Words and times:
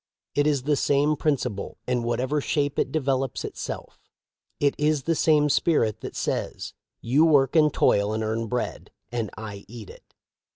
It 0.33 0.47
is 0.47 0.63
the 0.63 0.75
same 0.75 1.15
principle, 1.15 1.77
in 1.87 2.01
whatever 2.01 2.41
shape 2.41 2.79
it 2.79 2.91
developes 2.91 3.45
itself. 3.45 4.09
It 4.59 4.73
is 4.79 5.03
the 5.03 5.13
same 5.13 5.47
spirit 5.47 6.01
that 6.01 6.15
says: 6.15 6.73
'You 7.01 7.23
work 7.23 7.55
and 7.55 7.71
toil 7.71 8.11
and 8.11 8.23
earn 8.23 8.47
bread, 8.47 8.89
and 9.11 9.29
I 9.37 9.63
eat 9.67 9.91
it.' 9.91 10.15